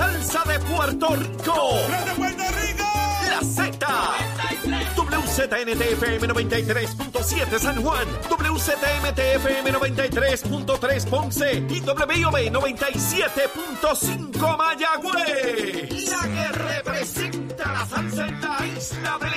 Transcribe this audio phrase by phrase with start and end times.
[0.00, 1.74] salsa de Puerto Rico.
[2.06, 2.86] ¡De Puerto Rico!
[3.28, 3.76] La Z.
[4.96, 16.10] WZNTFM 93.7 San Juan, WZMTFM 93.3 Ponce y WIOB 97.5 Mayagüez.
[16.10, 19.29] La que representa la salsa en la isla del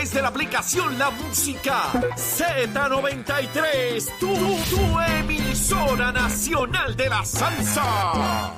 [0.00, 4.08] través de la aplicación La Música Z93.
[4.18, 8.54] Tu, tu emisora nacional de la salsa.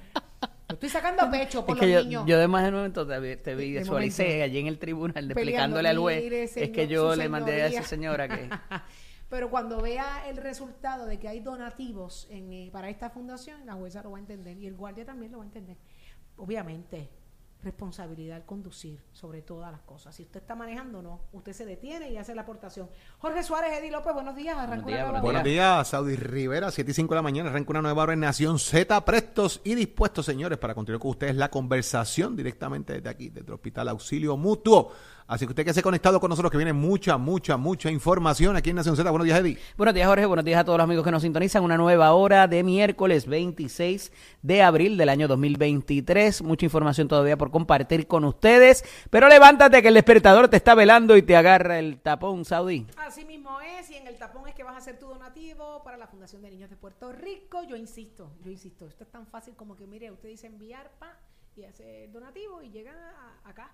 [0.68, 2.24] Estoy sacando pecho por Es que los yo, niños.
[2.26, 5.98] yo de más de momento te, te vi- visualicé allí en el tribunal explicándole al
[5.98, 6.56] juez.
[6.56, 8.48] es que yo le mandé a esa señora que...
[9.32, 13.72] Pero cuando vea el resultado de que hay donativos en, eh, para esta fundación, la
[13.72, 15.78] jueza lo va a entender y el guardia también lo va a entender.
[16.36, 17.08] Obviamente,
[17.62, 20.14] responsabilidad al conducir sobre todas las cosas.
[20.14, 21.20] Si usted está manejando, no.
[21.32, 22.88] Usted se detiene y hace la aportación.
[23.18, 24.56] Jorge Suárez, Eddie López, buenos días.
[24.56, 25.42] Arranca Buenos una días, nueva buenos hora.
[25.42, 28.20] Buenos días, Saudi Rivera, 7 y 5 de la mañana, arranca una nueva hora en
[28.20, 33.28] Nación Z, prestos y dispuestos, señores, para continuar con ustedes la conversación directamente desde aquí,
[33.28, 34.92] desde el Hospital Auxilio Mutuo.
[35.26, 38.56] Así que usted que se ha conectado con nosotros, que viene mucha, mucha, mucha información
[38.56, 39.08] aquí en Nación Z.
[39.08, 39.56] Buenos días, Eddie.
[39.76, 40.26] Buenos días, Jorge.
[40.26, 41.62] Buenos días a todos los amigos que nos sintonizan.
[41.62, 44.12] Una nueva hora de miércoles 26
[44.42, 46.42] de abril del año 2023.
[46.42, 48.84] Mucha información todavía por compartir con ustedes.
[49.10, 52.86] Pero levántate que el despertador te está velando y te agarra el tapón, Saudi.
[52.96, 55.96] Así mismo es, y en el tapón es que vas a hacer tu donativo para
[55.96, 57.62] la Fundación de Niños de Puerto Rico.
[57.62, 61.16] Yo insisto, yo insisto, esto es tan fácil como que, mire, usted dice enviar pa
[61.54, 63.70] y hace donativo y llega a- acá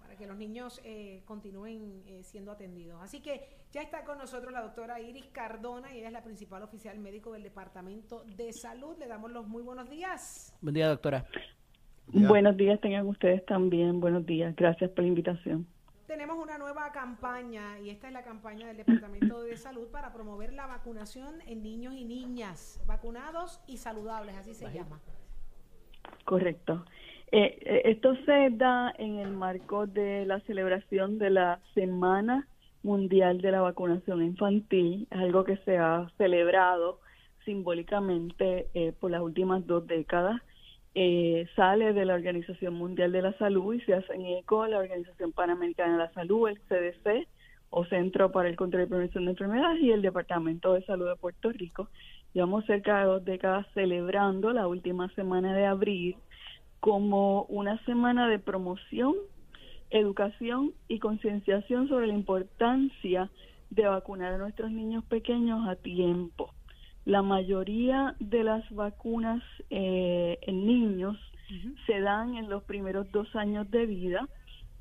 [0.00, 3.02] para que los niños eh, continúen eh, siendo atendidos.
[3.02, 6.62] Así que ya está con nosotros la doctora Iris Cardona y ella es la principal
[6.62, 8.96] oficial médico del Departamento de Salud.
[8.98, 10.54] Le damos los muy buenos días.
[10.62, 11.26] Buen día, doctora.
[12.12, 12.28] Ya.
[12.28, 14.00] Buenos días, tengan ustedes también.
[14.00, 14.54] Buenos días.
[14.56, 15.66] Gracias por la invitación.
[16.06, 20.54] Tenemos una nueva campaña y esta es la campaña del Departamento de Salud para promover
[20.54, 25.00] la vacunación en niños y niñas vacunados y saludables, así se llama.
[26.24, 26.84] Correcto.
[27.30, 32.48] Eh, eh, esto se da en el marco de la celebración de la Semana
[32.82, 37.00] Mundial de la Vacunación Infantil, algo que se ha celebrado
[37.44, 40.40] simbólicamente eh, por las últimas dos décadas.
[40.94, 44.78] Eh, sale de la Organización Mundial de la Salud y se hace en eco la
[44.78, 47.28] Organización Panamericana de la Salud, el CDC,
[47.70, 51.16] o Centro para el Control y Prevención de Enfermedades, y el Departamento de Salud de
[51.16, 51.88] Puerto Rico.
[52.32, 56.16] Llevamos cerca de dos décadas celebrando la última semana de abril
[56.80, 59.14] como una semana de promoción,
[59.90, 63.30] educación y concienciación sobre la importancia
[63.70, 66.52] de vacunar a nuestros niños pequeños a tiempo.
[67.08, 71.16] La mayoría de las vacunas eh, en niños
[71.86, 74.28] se dan en los primeros dos años de vida.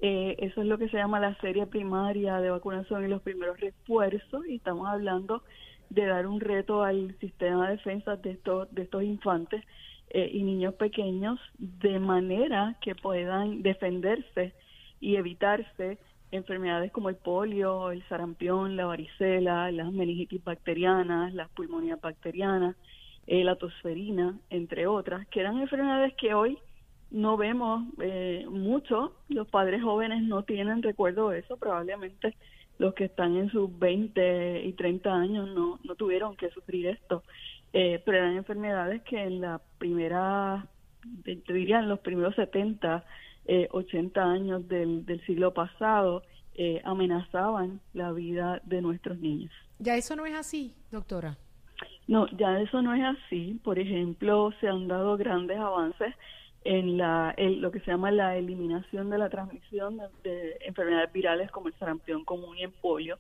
[0.02, 3.58] Eh, eso es lo que se llama la serie primaria de vacunación y los primeros
[3.62, 4.46] refuerzos.
[4.46, 5.42] Y estamos hablando
[5.90, 9.64] de dar un reto al sistema de defensa de estos, de estos infantes
[10.10, 14.54] eh, y niños pequeños de manera que puedan defenderse
[15.00, 15.98] y evitarse
[16.32, 22.76] enfermedades como el polio, el sarampión, la varicela, las meningitis bacterianas, las pulmonías bacterianas,
[23.28, 26.58] eh, la tosferina, entre otras, que eran enfermedades que hoy
[27.12, 29.14] no vemos eh, mucho.
[29.30, 32.36] Los padres jóvenes no tienen recuerdo de eso, probablemente
[32.80, 37.24] los que están en sus 20 y 30 años no, no tuvieron que sufrir esto,
[37.74, 40.68] eh, pero eran enfermedades que en la primera,
[41.24, 43.04] te diría en los primeros 70
[43.48, 46.24] eh, 80 años del, del siglo pasado
[46.56, 49.52] eh, amenazaban la vida de nuestros niños.
[49.80, 51.38] Ya eso no es así, doctora.
[52.08, 53.60] No, ya eso no es así.
[53.64, 56.16] Por ejemplo, se han dado grandes avances
[56.64, 61.68] en la lo que se llama la eliminación de la transmisión de, enfermedades virales como
[61.68, 63.20] el sarampión común y el polio.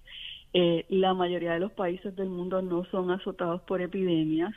[0.53, 4.55] Eh, la mayoría de los países del mundo no son azotados por epidemias.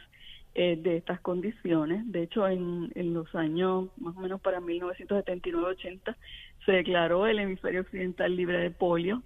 [0.56, 2.10] Eh, de estas condiciones.
[2.10, 6.16] De hecho, en, en los años más o menos para 1979-80
[6.66, 9.22] se declaró el hemisferio occidental libre de polio.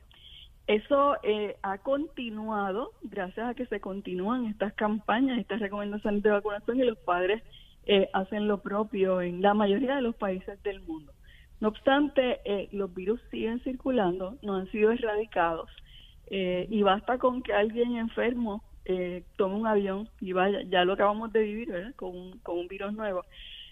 [0.67, 6.79] Eso eh, ha continuado gracias a que se continúan estas campañas, estas recomendaciones de vacunación
[6.79, 7.43] y los padres
[7.87, 11.15] eh, hacen lo propio en la mayoría de los países del mundo.
[11.59, 15.71] No obstante, los virus siguen circulando, no han sido erradicados
[16.29, 21.33] y basta con que alguien enfermo eh, tome un avión y vaya, ya lo acabamos
[21.33, 21.95] de vivir.
[21.97, 23.25] Con un, con un virus nuevo,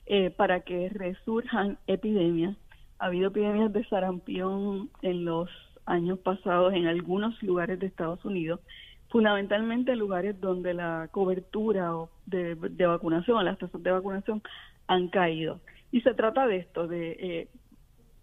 [0.07, 2.57] eh, para que resurjan epidemias.
[2.99, 5.51] Ha habido epidemias de sarampión en los
[5.87, 8.61] años pasados en algunos lugares de Estados Unidos,
[9.09, 11.93] fundamentalmente en lugares donde la cobertura
[12.27, 14.43] de, de vacunación las tasas de vacunación
[14.87, 15.61] han caído.
[15.91, 17.49] Y se trata de esto, de eh,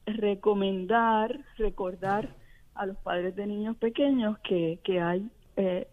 [0.06, 2.30] recomendar, recordar
[2.76, 5.88] a los padres de niños pequeños que, que hay eh,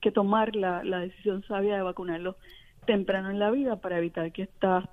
[0.00, 2.36] que tomar la, decisión sabia de vacunarlos
[2.86, 4.84] temprano en la vida para evitar que estas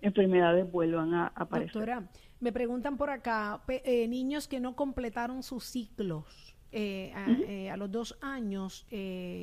[0.00, 1.72] enfermedades vuelvan a aparecer.
[1.72, 2.08] Doctora,
[2.40, 7.12] me preguntan por acá, eh, niños que no completaron sus ciclos eh,
[7.48, 8.86] eh, a, los dos años,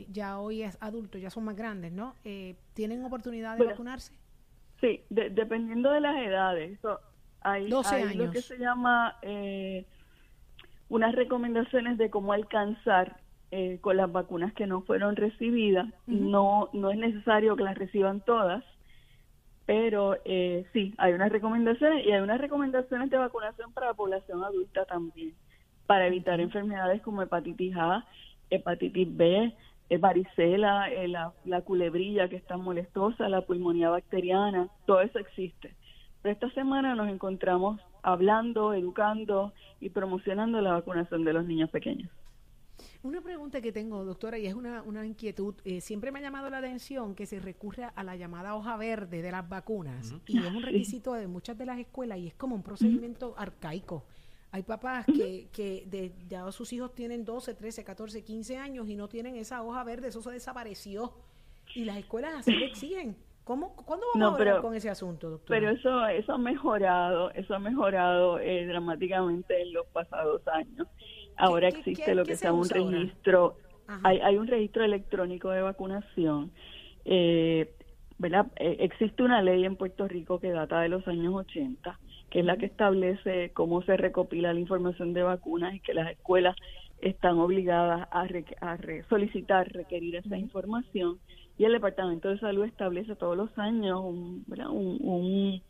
[0.10, 2.16] ya hoy es adultos, ya son más grandes, ¿no?
[2.74, 4.14] ¿Tienen oportunidad de vacunarse?
[4.82, 6.80] Sí, dependiendo de las edades.
[7.42, 8.16] hay, 12 hay años.
[8.16, 9.18] lo que se llama
[10.90, 13.23] unas recomendaciones de cómo alcanzar
[13.56, 15.88] eh, con las vacunas que no fueron recibidas.
[16.08, 18.64] No no es necesario que las reciban todas,
[19.66, 24.44] pero eh, sí, hay unas recomendaciones y hay unas recomendaciones de vacunación para la población
[24.44, 25.34] adulta también,
[25.86, 28.06] para evitar enfermedades como hepatitis A,
[28.50, 29.54] hepatitis B,
[29.90, 35.20] eh, varicela, eh, la, la culebrilla que es tan molestosa, la pulmonía bacteriana, todo eso
[35.20, 35.76] existe.
[36.22, 42.10] Pero esta semana nos encontramos hablando, educando y promocionando la vacunación de los niños pequeños.
[43.04, 45.56] Una pregunta que tengo, doctora, y es una, una inquietud.
[45.66, 49.22] Eh, siempre me ha llamado la atención que se recurre a la llamada hoja verde
[49.22, 50.16] de las vacunas.
[50.26, 54.06] Y es un requisito de muchas de las escuelas y es como un procedimiento arcaico.
[54.52, 58.96] Hay papás que, que de, ya sus hijos tienen 12, 13, 14, 15 años y
[58.96, 61.14] no tienen esa hoja verde, eso se desapareció.
[61.76, 63.18] Y las escuelas así lo exigen.
[63.44, 65.60] ¿Cómo, ¿Cuándo vamos a hablar con ese asunto, doctora?
[65.60, 70.88] Pero eso, eso ha mejorado, eso ha mejorado eh, dramáticamente en los pasados años.
[71.38, 73.58] Ahora existe lo que se llama un registro,
[74.04, 76.52] hay, hay, un registro electrónico de vacunación.
[77.06, 77.70] Eh,
[78.18, 78.48] ¿verdad?
[78.56, 82.00] Eh, existe una ley en Puerto Rico que data de los años 80,
[82.30, 86.12] que es la que establece cómo se recopila la información de vacunas y que las
[86.12, 86.56] escuelas
[87.02, 88.28] están obligadas a,
[88.62, 88.78] a
[89.10, 91.20] solicitar, requerir esa información.
[91.58, 95.62] Y el Departamento de Salud establece todos los años, un, un,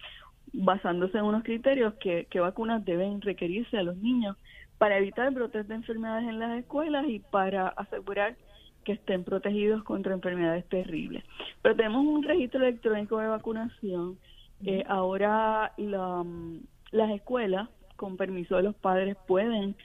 [0.53, 4.37] basándose en unos criterios, que, que vacunas deben requerirse a los niños
[4.83, 8.35] para evitar brotes de enfermedades en las escuelas y para asegurar
[8.83, 11.23] que estén protegidos contra enfermedades terribles.
[11.61, 14.17] Pero tenemos un registro electrónico de vacunación.
[14.65, 16.57] Eh, ahora mm,
[16.91, 19.77] las escuelas, con permiso de los padres, pueden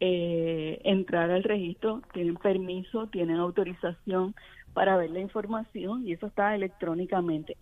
[0.00, 4.34] eh, entrar al registro, tienen permiso, tienen autorización
[4.72, 7.58] para ver la información y eso está electrónicamente.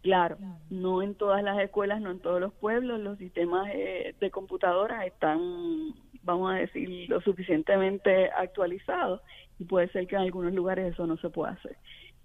[0.00, 0.38] Claro,
[0.70, 5.04] no en todas las escuelas, no en todos los pueblos, los sistemas eh, de computadoras
[5.04, 9.22] están vamos a decir, lo suficientemente actualizado
[9.58, 11.76] y puede ser que en algunos lugares eso no se pueda hacer.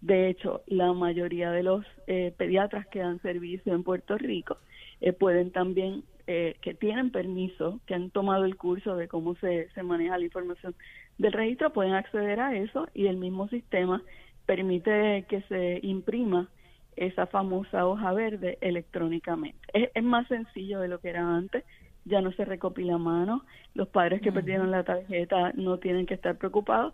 [0.01, 4.57] De hecho, la mayoría de los eh, pediatras que dan servicio en Puerto Rico
[5.01, 9.69] eh, pueden también, eh, que tienen permiso, que han tomado el curso de cómo se,
[9.69, 10.75] se maneja la información
[11.17, 14.03] del registro, pueden acceder a eso y el mismo sistema
[14.45, 16.49] permite que se imprima
[16.95, 19.59] esa famosa hoja verde electrónicamente.
[19.73, 21.63] Es, es más sencillo de lo que era antes
[22.05, 23.43] ya no se recopila mano,
[23.74, 26.93] los padres que perdieron la tarjeta no tienen que estar preocupados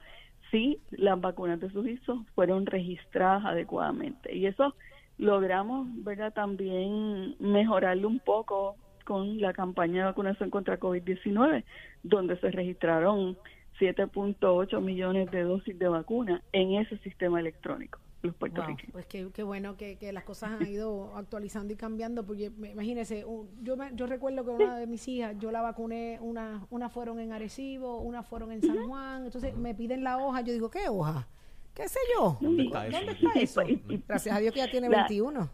[0.49, 4.35] si las vacunas de sus hijos fueron registradas adecuadamente.
[4.35, 4.75] Y eso
[5.17, 6.33] logramos, ¿verdad?
[6.33, 8.75] También mejorarlo un poco
[9.05, 11.63] con la campaña de vacunación contra COVID-19,
[12.03, 13.37] donde se registraron
[13.79, 17.99] 7.8 millones de dosis de vacuna en ese sistema electrónico.
[18.21, 18.91] Los puertorriqueños.
[18.91, 23.25] pues qué, bueno que, las cosas han ido actualizando y cambiando, porque imagínese,
[23.61, 27.31] yo, yo recuerdo que una de mis hijas, yo la vacuné, una, una fueron en
[27.31, 31.27] Arecibo, una fueron en San Juan, entonces me piden la hoja, yo digo, ¿qué hoja?
[31.73, 32.37] ¿Qué sé yo?
[32.41, 32.87] ¿Dónde está
[33.35, 33.61] eso?
[34.07, 35.49] Gracias a Dios que ya tiene 21.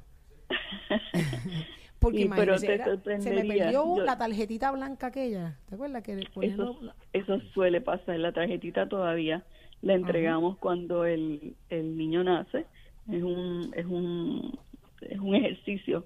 [2.00, 5.58] Porque pero se me perdió la tarjetita blanca aquella.
[5.68, 6.04] ¿Te acuerdas?
[6.04, 6.80] que eso,
[7.12, 8.20] eso suele pasar.
[8.20, 9.44] La tarjetita todavía
[9.82, 12.66] la entregamos cuando el, el niño nace.
[13.12, 14.58] Es un, es, un,
[15.02, 16.06] es un ejercicio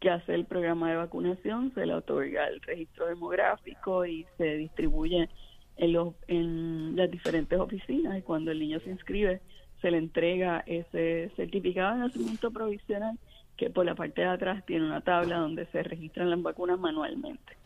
[0.00, 1.72] que hace el programa de vacunación.
[1.74, 5.28] Se le otorga el registro demográfico y se distribuye
[5.76, 8.18] en, los, en las diferentes oficinas.
[8.18, 9.40] Y cuando el niño se inscribe,
[9.80, 13.18] se le entrega ese certificado de nacimiento provisional
[13.56, 17.61] que por la parte de atrás tiene una tabla donde se registran las vacunas manualmente.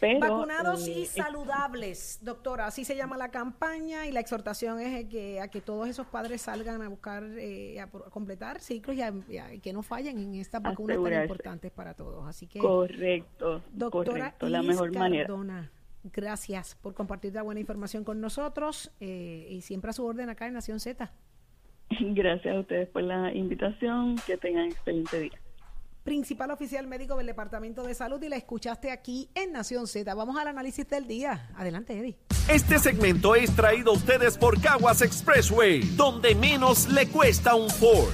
[0.00, 5.40] Vacunados y eh, saludables, doctora, así se llama la campaña y la exhortación es que,
[5.40, 9.82] a que todos esos padres salgan a buscar, eh, a, completar ciclos y, que no
[9.82, 12.26] fallen en estas vacunas tan importantes para todos.
[12.26, 15.28] Así que, correcto, doctora, la mejor manera.
[16.04, 20.46] Gracias por compartir la buena información con nosotros eh, y siempre a su orden acá
[20.46, 21.10] en Nación Z.
[22.00, 24.16] Gracias a ustedes por la invitación.
[24.26, 25.40] Que tengan excelente día.
[26.08, 30.14] Principal oficial médico del Departamento de Salud y la escuchaste aquí en Nación Z.
[30.14, 31.50] Vamos al análisis del día.
[31.54, 32.16] Adelante, Eddie.
[32.48, 38.08] Este segmento es traído a ustedes por Caguas Expressway, donde menos le cuesta un Ford.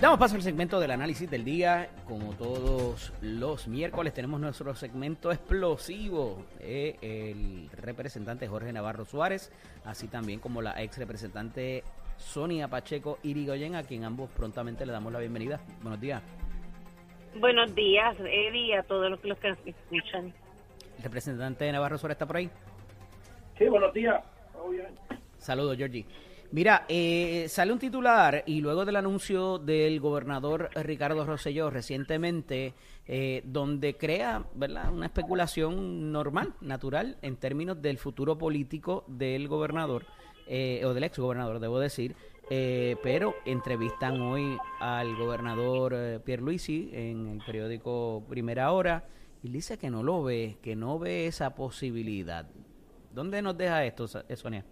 [0.00, 1.90] Damos paso al segmento del análisis del día.
[2.06, 6.46] Como todos los miércoles tenemos nuestro segmento explosivo.
[6.60, 9.50] el representante Jorge Navarro Suárez,
[9.84, 11.82] así también como la ex representante
[12.16, 15.60] Sonia Pacheco Irigoyen, a quien ambos prontamente le damos la bienvenida.
[15.82, 16.22] Buenos días.
[17.38, 20.32] Buenos días, Eddie, a todos los que nos escuchan.
[20.96, 22.50] ¿El representante Navarro Suárez está por ahí?
[23.58, 24.22] Sí, buenos días.
[25.38, 26.06] Saludos, Georgie.
[26.52, 32.74] Mira, eh, sale un titular y luego del anuncio del gobernador Ricardo Rosselló recientemente,
[33.06, 34.92] eh, donde crea ¿verdad?
[34.92, 40.06] una especulación normal, natural, en términos del futuro político del gobernador,
[40.46, 42.14] eh, o del ex gobernador, debo decir,
[43.02, 49.04] pero entrevistan hoy al gobernador Pierre Luisi en el periódico Primera Hora
[49.42, 52.46] y dice que no lo ve, que no ve esa posibilidad.
[53.10, 54.64] ¿Dónde nos deja esto, Sonia?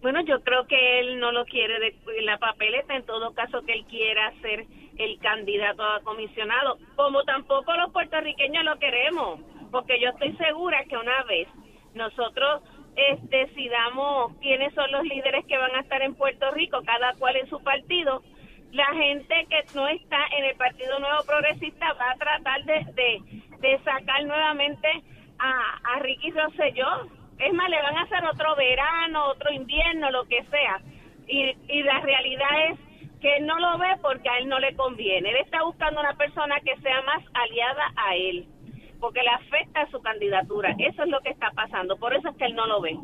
[0.00, 3.72] Bueno, yo creo que él no lo quiere de la papeleta, en todo caso que
[3.72, 4.66] él quiera ser
[4.98, 10.96] el candidato a comisionado, como tampoco los puertorriqueños lo queremos, porque yo estoy segura que
[10.96, 11.48] una vez
[11.94, 12.62] nosotros
[13.22, 17.48] decidamos quiénes son los líderes que van a estar en Puerto Rico, cada cual en
[17.48, 18.22] su partido,
[18.72, 23.22] la gente que no está en el Partido Nuevo Progresista va a tratar de,
[23.60, 24.88] de, sacar nuevamente
[25.38, 30.24] a, a Ricky Rosselló es más, le van a hacer otro verano, otro invierno, lo
[30.24, 30.80] que sea.
[31.28, 32.78] Y, y la realidad es
[33.20, 35.30] que él no lo ve porque a él no le conviene.
[35.30, 38.46] Él está buscando una persona que sea más aliada a él,
[39.06, 40.74] porque le afecta su candidatura.
[40.80, 41.96] Eso es lo que está pasando.
[41.96, 42.98] Por eso es que él no lo ve.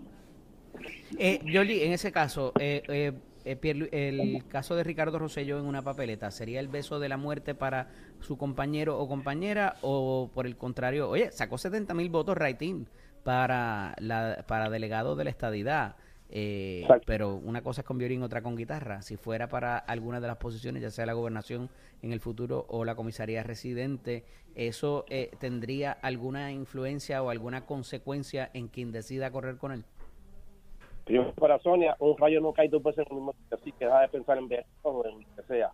[1.17, 3.13] Eh, Yoli, en ese caso, eh, eh,
[3.45, 7.55] eh el caso de Ricardo Rosselló en una papeleta, ¿sería el beso de la muerte
[7.55, 7.87] para
[8.19, 9.77] su compañero o compañera?
[9.83, 12.87] ¿O por el contrario, oye, sacó 70 mil votos rating?
[13.23, 15.97] para, la, para delegado de la estadidad.
[16.35, 19.03] Eh, pero una cosa es con violín, otra con guitarra.
[19.03, 21.69] Si fuera para alguna de las posiciones, ya sea la gobernación
[22.01, 24.25] en el futuro o la comisaría residente,
[24.55, 29.85] ¿eso eh, tendría alguna influencia o alguna consecuencia en quien decida correr con él?
[31.37, 34.09] para Sonia, un rayo no cae dos veces en el mismo así que deja de
[34.09, 35.71] pensar en ver o en lo que sea.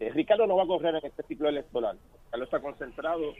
[0.00, 1.98] Eh, Ricardo no va a correr en este ciclo electoral.
[2.26, 3.32] Ricardo está concentrado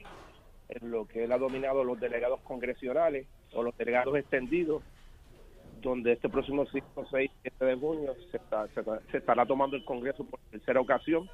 [0.69, 4.83] en lo que él ha dominado los delegados congresionales o los delegados extendidos,
[5.81, 10.81] donde este próximo 5, 6, 7 de junio se, estará tomando el Congreso por tercera
[10.81, 11.29] ocasión.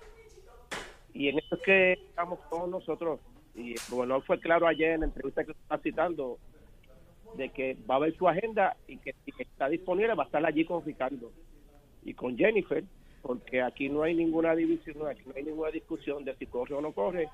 [1.13, 3.21] Y en eso es que estamos todos nosotros,
[3.55, 6.39] y el gobernador fue claro ayer en la entrevista que está citando,
[7.37, 10.45] de que va a ver su agenda y que si está disponible va a estar
[10.45, 11.33] allí con Ricardo
[12.05, 12.85] y con Jennifer,
[13.23, 16.81] porque aquí no hay ninguna división, aquí no hay ninguna discusión de si corre o
[16.81, 17.29] no corre,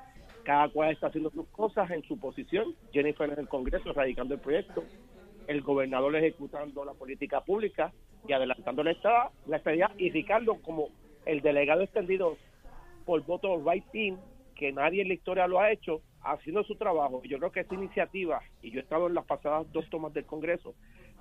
[0.45, 2.75] cada cual está haciendo sus cosas en su posición.
[2.93, 4.85] Jennifer en el Congreso radicando el proyecto,
[5.47, 7.93] el gobernador ejecutando la política pública
[8.27, 10.89] y adelantando la estadía, y Ricardo como
[11.27, 12.37] el delegado extendido
[13.05, 14.19] por voto right team,
[14.55, 17.23] que nadie en la historia lo ha hecho, haciendo su trabajo.
[17.25, 20.25] Yo creo que esta iniciativa, y yo he estado en las pasadas dos tomas del
[20.25, 20.75] Congreso,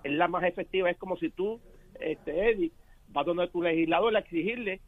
[0.04, 0.90] es la más efectiva.
[0.90, 1.60] Es como si tú,
[2.00, 2.72] este Eddie,
[3.10, 4.80] vas donde tu legislador a exigirle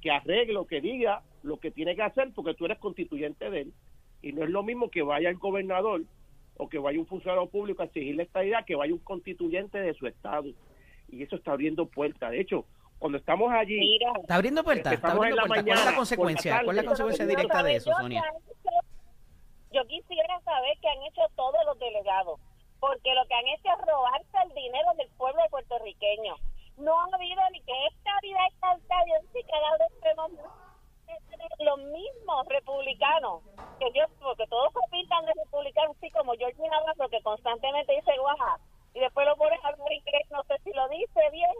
[0.00, 3.60] que arregle o que diga lo que tiene que hacer porque tú eres constituyente de
[3.62, 3.72] él.
[4.22, 6.02] Y no es lo mismo que vaya el gobernador
[6.58, 9.94] o que vaya un funcionario público a exigirle esta idea que vaya un constituyente de
[9.94, 10.48] su estado.
[11.08, 12.30] Y eso está abriendo puertas.
[12.30, 12.66] De hecho,
[12.98, 13.78] cuando estamos allí...
[13.78, 15.42] Mira, Está abriendo puertas, está abriendo.
[15.46, 16.56] ¿Cuál es la consecuencia?
[16.56, 18.22] la ¿Cuál es la consecuencia directa de eso, Sonia?
[19.72, 22.40] Yo quisiera saber qué han hecho todos los delegados,
[22.80, 26.34] porque lo que han hecho es robarse el dinero del pueblo puertorriqueño.
[26.78, 29.78] No ha habido ni que esta vida está bien si cada
[31.60, 33.42] los mismos republicanos,
[33.78, 38.18] que yo, porque todos se pintan de republicanos, así como George Navarro, que constantemente dice
[38.18, 38.58] guaja,
[38.94, 41.54] y después lo pones a hablar inglés, no sé si lo dice bien.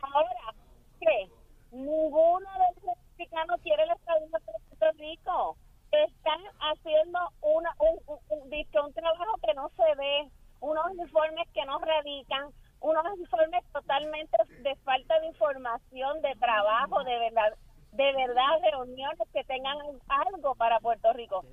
[0.00, 0.54] Ahora,
[1.00, 1.28] ¿qué?
[1.70, 5.56] Ninguno de los republicanos quiere el Estado de Puerto Rico.
[5.90, 10.28] Están haciendo una, un, un, un, un trabajo que no se ve,
[10.60, 17.18] unos informes que no radican, unos informes totalmente de falta de información, de trabajo, de
[17.18, 17.54] verdad,
[17.92, 19.76] de verdad reuniones que tengan
[20.08, 21.44] algo para Puerto Rico.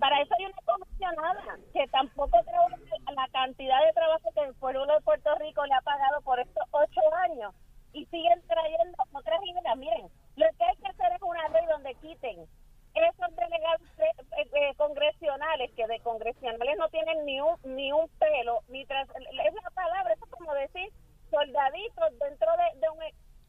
[0.00, 4.86] Para eso hay una comisionada que tampoco que la cantidad de trabajo que el pueblo
[4.86, 7.54] de Puerto Rico le ha pagado por estos ocho años
[7.92, 9.76] y siguen trayendo otras ideas.
[9.76, 12.46] Miren, lo que hay que hacer es una ley donde quiten
[12.94, 18.60] esos delegados eh, eh, congresionales que de congresionales no tienen ni un ni un pelo
[18.68, 20.92] ni tras, es la palabra eso es como decir
[21.28, 22.98] soldaditos dentro de, de un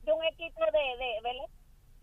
[0.03, 1.45] de un equipo de de, ¿verdad?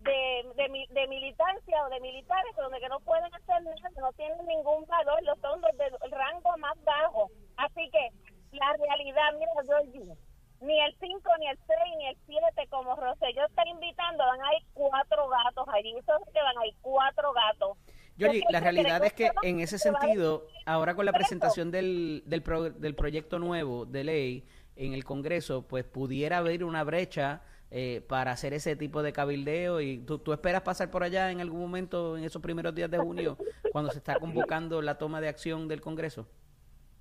[0.03, 4.45] De, de, de militancia o de militares donde que no pueden hacer nada, no tienen
[4.45, 7.29] ningún valor, los son los del rango más bajo.
[7.57, 8.09] Así que
[8.57, 10.13] la realidad, mira, Georgie,
[10.61, 11.67] ni el 5, ni el 6,
[11.97, 15.95] ni el 7, como Rosselló está invitando, van a ir cuatro gatos allí.
[15.97, 17.77] Eso es que van a ir cuatro gatos.
[18.19, 22.69] Porque la realidad es que en ese sentido, ahora con la presentación del, del, pro-
[22.69, 27.41] del proyecto nuevo de ley en el Congreso, pues pudiera haber una brecha
[27.75, 31.41] eh, para hacer ese tipo de cabildeo y ¿tú, tú esperas pasar por allá en
[31.41, 33.35] algún momento en esos primeros días de junio
[33.71, 36.27] cuando se está convocando la toma de acción del Congreso.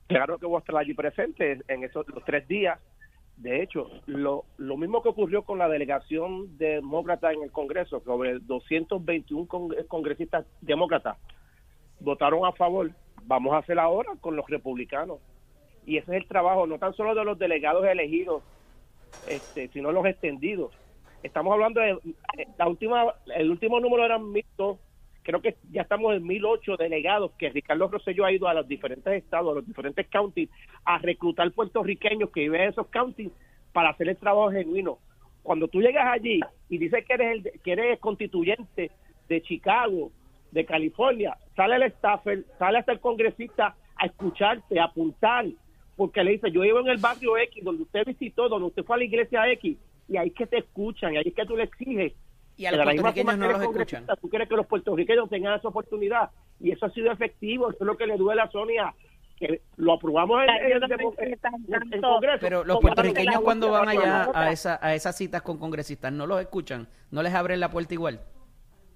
[0.07, 2.81] Claro que voy a estar allí presente en esos los tres días.
[3.37, 8.39] De hecho, lo, lo mismo que ocurrió con la delegación demócrata en el Congreso, sobre
[8.39, 11.17] 221 congre- congresistas demócratas
[12.01, 12.91] votaron a favor,
[13.25, 15.19] vamos a hacer ahora con los republicanos.
[15.87, 18.43] Y ese es el trabajo, no tan solo de los delegados elegidos,
[19.27, 20.73] este, sino los extendidos.
[21.23, 24.79] Estamos hablando de eh, la última, el último número eran mil dos,
[25.23, 29.13] creo que ya estamos en 1008 delegados que Ricardo Rosselló ha ido a los diferentes
[29.13, 30.51] estados, a los diferentes counties,
[30.85, 33.31] a reclutar puertorriqueños que viven en esos counties
[33.73, 34.99] para hacer el trabajo genuino.
[35.43, 38.91] Cuando tú llegas allí y dices que eres, el, que eres constituyente
[39.29, 40.11] de Chicago,
[40.51, 45.47] de California, sale el staffer, sale hasta el congresista a escucharte, a apuntar,
[46.03, 48.97] porque le dice, yo vivo en el barrio X, donde usted visitó, donde usted fue
[48.97, 49.77] a la iglesia X,
[50.09, 52.13] y ahí es que te escuchan, y ahí es que tú le exiges.
[52.57, 54.07] Y a los puertorriqueños no los escuchan.
[54.21, 57.87] Tú quieres que los puertorriqueños tengan esa oportunidad, y eso ha sido efectivo, eso es
[57.87, 58.93] lo que le duele a Sonia,
[59.39, 62.39] que lo aprobamos en, en- en- Congreso.
[62.41, 66.41] Pero los puertorriqueños cuando van allá a, esa, a esas citas con congresistas no los
[66.41, 68.21] escuchan, no les abren la puerta igual.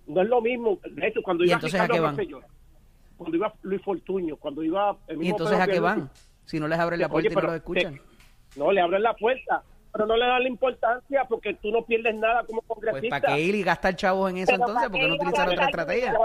[0.09, 0.81] no es lo mismo.
[0.91, 2.43] De hecho, cuando ¿Y iba entonces a Ricardo qué van?
[3.17, 6.11] Cuando iba Luis Fortuño, cuando iba el ¿Y mismo entonces Pedro a qué van?
[6.47, 7.95] Si no les abren la Oye, puerta y no pero los escuchan.
[7.95, 11.83] te- no, le abren la puerta, pero no le dan la importancia porque tú no
[11.85, 13.21] pierdes nada como Pues congresista.
[13.21, 15.49] para qué ir y gastar chavos en eso Pero entonces, ¿para porque qué no utilizar
[15.49, 16.13] otra estrategia.
[16.13, 16.19] de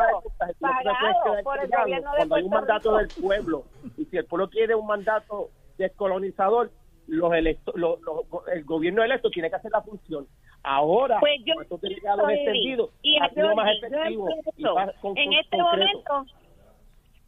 [2.17, 3.63] cuando hay un mandato del pueblo
[3.97, 6.71] y si el pueblo quiere un mandato descolonizador
[7.07, 10.27] los electo, lo- lo- el gobierno electo tiene que hacer la función
[10.63, 14.91] ahora Pues yo con estos delegados extendidos y ha sido más efectivo y empiezo más
[15.01, 15.63] con- en con- este concreto.
[16.13, 16.25] momento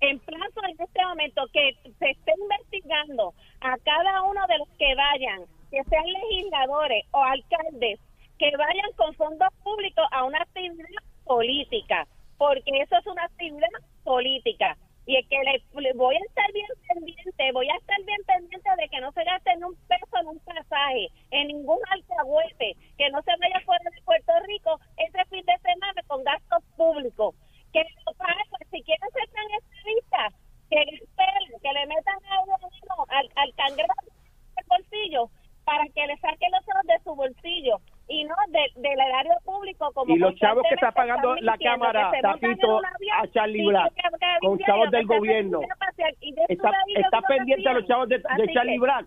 [0.10, 5.42] emplazo en este momento que se esté investigando a cada uno de los que vayan,
[5.72, 8.00] que sean legisladores o alcaldes,
[8.40, 10.88] que vayan con fondos públicos a una actividad
[11.26, 12.06] política,
[12.38, 13.70] porque eso es una actividad
[14.04, 14.78] política.
[15.06, 18.70] Y es que le, le voy a estar bien pendiente, voy a estar bien pendiente
[18.78, 23.10] de que no se gaste ni un peso en un pasaje, en ningún alcahuete, que
[23.10, 27.36] no se vaya fuera de Puerto Rico ese fin de semana con gastos públicos.
[27.74, 30.34] Que lo paguen, si quieren ser tan estrictas,
[30.70, 32.56] que esperen, que le metan a uno
[33.10, 33.94] al, al cangrejo
[34.56, 35.30] del bolsillo
[35.66, 37.78] para que le saquen los ojos de su bolsillo
[38.10, 41.42] y no de- del erario público como y los chavos que está constantemente pagando
[42.22, 45.60] Tapito a Charlie Black que- que- que- con chavos del gobierno
[46.50, 48.22] está, está pendiente a los chavos de,
[48.54, 49.06] Charlie Black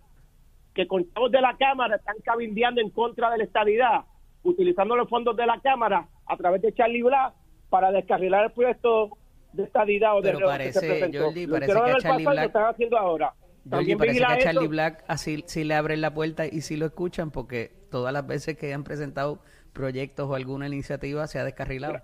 [0.74, 4.04] que con chavos de la cámara están cabildeando en contra de la estabilidad
[4.42, 7.34] utilizando los fondos de la cámara a través de Charlie Black
[7.68, 9.10] para descarrilar el proyecto
[9.52, 11.24] de estadidad o de Pero reunión que se parece, presentó.
[11.24, 13.32] Jordi, Lo parece que a Charlie y lo Black- están haciendo ahora
[13.68, 14.68] También parece que a Charlie eso.
[14.70, 18.56] Black así sí le abren la puerta y sí lo escuchan porque todas las veces
[18.56, 19.40] que han presentado
[19.72, 22.00] proyectos o alguna iniciativa se ha descarrilado.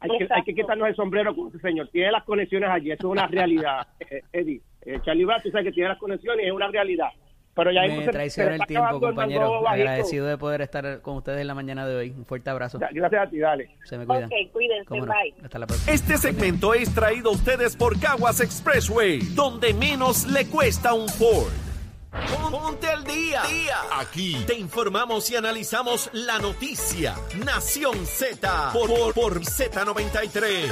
[0.00, 1.88] Hay que, hay que quitarnos el sombrero con ese señor.
[1.88, 4.60] Tiene las conexiones allí, eso es una realidad, eh, Eddie.
[4.82, 7.08] Eh, Charlie Brown, tú sabes que tiene las conexiones y es una realidad.
[7.54, 9.68] Pero ya Me traiciona el tiempo, compañero.
[9.68, 12.10] Agradecido de poder estar con ustedes en la mañana de hoy.
[12.10, 12.78] Un fuerte abrazo.
[12.80, 13.76] Ya, Gracias a ti, dale.
[13.84, 14.24] Se me cuidan.
[14.24, 15.04] Ok, cuídense, no.
[15.04, 15.34] bye.
[15.42, 15.92] Hasta la próxima.
[15.92, 21.69] Este segmento es traído a ustedes por Caguas Expressway, donde menos le cuesta un Ford.
[22.10, 23.42] Ponte al día.
[23.92, 27.14] Aquí te informamos y analizamos la noticia.
[27.44, 30.68] Nación Z por, por, por Z93.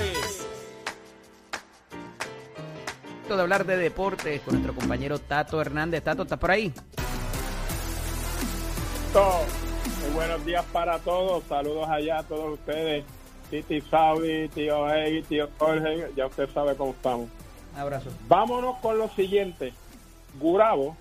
[3.28, 6.02] de hablar de deportes con nuestro compañero Tato Hernández.
[6.02, 6.72] Tato, ¿estás por ahí?
[9.14, 11.44] Muy buenos días para todos.
[11.44, 13.04] Saludos allá a todos ustedes.
[13.50, 16.10] Titi Saudi, tío Hey, tío Jorge.
[16.16, 17.28] Ya usted sabe cómo estamos.
[17.76, 18.10] Abrazo.
[18.26, 19.72] Vámonos con lo siguiente.
[20.40, 20.96] Gurabo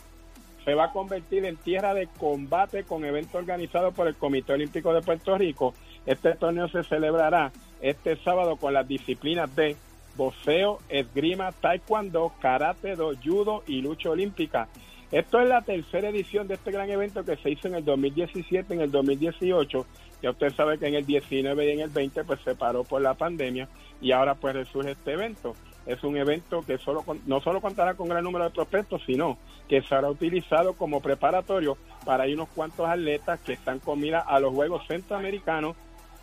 [0.67, 4.93] se va a convertir en tierra de combate con evento organizado por el Comité Olímpico
[4.93, 5.73] de Puerto Rico.
[6.05, 9.77] Este torneo se celebrará este sábado con las disciplinas de
[10.17, 14.67] boxeo, esgrima, taekwondo, karate, do, judo y lucha olímpica.
[15.09, 18.73] Esto es la tercera edición de este gran evento que se hizo en el 2017,
[18.73, 19.85] en el 2018.
[20.21, 23.01] Ya usted sabe que en el 19 y en el 20 pues se paró por
[23.01, 23.69] la pandemia
[24.01, 25.53] y ahora pues resurge este evento.
[25.87, 29.81] Es un evento que solo no solo contará con gran número de prospectos, sino que
[29.81, 34.85] será utilizado como preparatorio para unos cuantos atletas que están con mira a los Juegos
[34.87, 35.75] Centroamericanos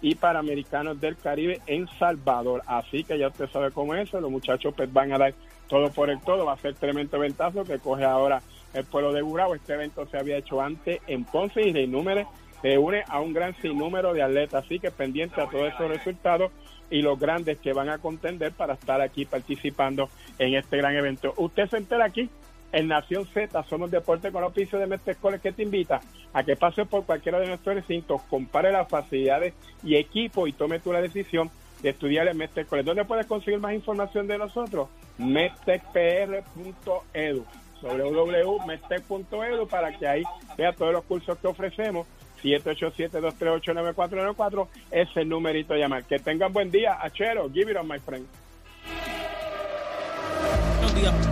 [0.03, 2.63] y Panamericanos del Caribe en Salvador.
[2.67, 5.35] Así que ya usted sabe cómo es eso, los muchachos pues van a dar
[5.67, 8.43] todo por el todo, va a ser tremendo ventazo que coge ahora
[8.75, 9.55] el pueblo de Gurabo.
[9.55, 12.27] Este evento se había hecho antes en Ponce y Reinúmeres
[12.61, 16.51] se une a un gran sinnúmero de atletas, así que pendiente a todos esos resultados
[16.91, 21.35] y los grandes que van a contender para estar aquí participando en este gran evento.
[21.37, 22.29] Usted se entera aquí
[22.73, 26.01] en Nación Z, somos Deporte con Oficio de Mestre College que te invita
[26.33, 30.81] a que pase por cualquiera de nuestros recintos, compare las facilidades y equipo y tome
[30.81, 31.51] tú la decisión
[31.83, 32.87] de estudiar en Mestre College.
[32.87, 34.89] ¿Dónde puedes conseguir más información de nosotros?
[35.19, 37.45] mestecpr.edu
[37.83, 40.23] www.mestec.edu para que ahí
[40.57, 42.07] vea todos los cursos que ofrecemos
[42.45, 46.05] 787-238-9494 es el numerito a llamar.
[46.05, 48.27] Que tengan buen día, Achero, give it on my friend.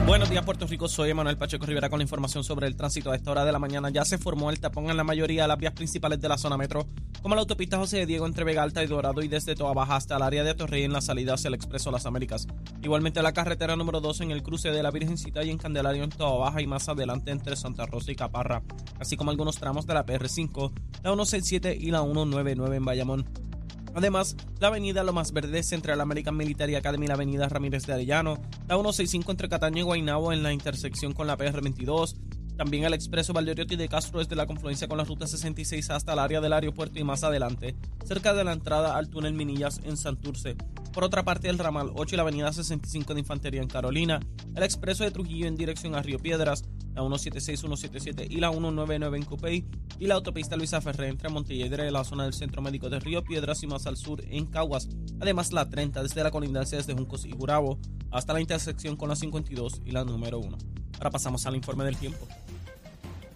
[0.06, 3.16] Buenos días, Puerto Rico, soy Emanuel Pacheco Rivera con la información sobre el tránsito a
[3.16, 3.88] esta hora de la mañana.
[3.88, 6.56] Ya se formó el tapón en la mayoría de las vías principales de la zona
[6.56, 6.86] metro,
[7.22, 9.96] como la autopista José de Diego entre Vega Alta y Dorado y desde Toa Baja
[9.96, 12.46] hasta el área de Torrey en la salida hacia el Expreso Las Américas.
[12.82, 16.10] Igualmente la carretera número 2 en el cruce de la Virgencita y en Candelario en
[16.10, 18.62] Toa Baja y más adelante entre Santa Rosa y Caparra,
[18.98, 20.72] así como algunos tramos de la PR5,
[21.04, 23.51] la 167 y la 199 en Bayamón.
[23.94, 27.92] Además, la avenida Lo Más Verde entre la American Military Academy la avenida Ramírez de
[27.92, 28.34] Arellano,
[28.68, 32.14] la 165 entre Cataño y Guaynabo en la intersección con la PR22,
[32.56, 36.18] también el expreso Valderiotti de Castro desde la confluencia con la ruta 66 hasta el
[36.18, 37.74] área del aeropuerto y más adelante,
[38.04, 40.56] cerca de la entrada al túnel Minillas en Santurce.
[40.92, 44.20] Por otra parte, el ramal 8 y la avenida 65 de Infantería en Carolina,
[44.54, 49.16] el expreso de Trujillo en dirección a Río Piedras, la 176, 177 y la 199
[49.16, 49.64] en Cupey,
[49.98, 53.62] y la autopista Luisa Ferré entre Montelledre, la zona del Centro Médico de Río Piedras
[53.62, 54.88] y más al sur en Caguas.
[55.20, 57.78] Además, la 30 desde la colindancia desde Juncos y Gurabo
[58.10, 60.58] hasta la intersección con la 52 y la número 1.
[60.98, 62.26] Ahora pasamos al informe del tiempo.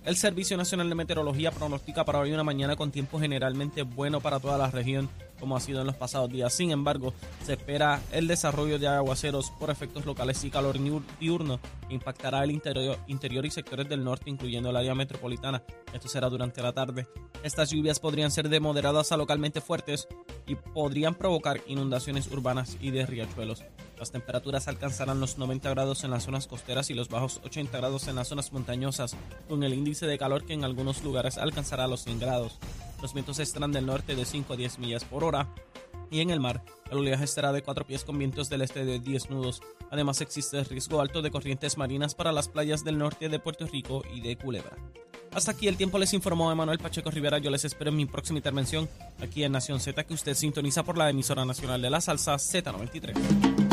[0.05, 4.39] El Servicio Nacional de Meteorología pronostica para hoy una mañana con tiempo generalmente bueno para
[4.39, 5.09] toda la región,
[5.39, 6.53] como ha sido en los pasados días.
[6.53, 7.13] Sin embargo,
[7.45, 10.79] se espera el desarrollo de aguaceros por efectos locales y calor
[11.21, 15.63] diurno que impactará el interior, interior y sectores del norte, incluyendo el área metropolitana.
[15.93, 17.07] Esto será durante la tarde.
[17.43, 20.09] Estas lluvias podrían ser de moderadas a localmente fuertes
[20.47, 23.65] y podrían provocar inundaciones urbanas y de riachuelos.
[23.99, 28.09] Las temperaturas alcanzarán los 90 grados en las zonas costeras y los bajos 80 grados
[28.09, 29.17] en las zonas montañosas,
[29.49, 32.59] con el índice de calor que en algunos lugares alcanzará los 100 grados.
[33.03, 35.49] Los vientos estarán del norte de 5 a 10 millas por hora
[36.11, 38.99] y en el mar el oleaje estará de 4 pies con vientos del este de
[38.99, 39.61] 10 nudos.
[39.91, 44.03] Además existe riesgo alto de corrientes marinas para las playas del norte de Puerto Rico
[44.15, 44.77] y de Culebra.
[45.33, 47.39] Hasta aquí el tiempo les informó Emanuel Pacheco Rivera.
[47.39, 48.89] Yo les espero en mi próxima intervención
[49.21, 53.66] aquí en Nación Z que usted sintoniza por la emisora nacional de la salsa Z93.